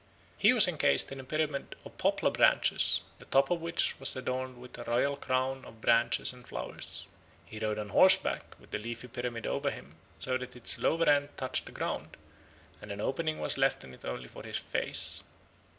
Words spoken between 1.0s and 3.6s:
in a pyramid of poplar branches, the top